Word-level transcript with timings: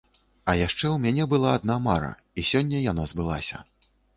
А 0.53 0.55
яшчэ 0.59 0.87
ў 0.91 0.97
мяне 1.03 1.27
была 1.35 1.51
адна 1.57 1.77
мара 1.89 2.09
і 2.39 2.47
сёння 2.53 2.83
яна 2.91 3.09
збылася. 3.13 3.65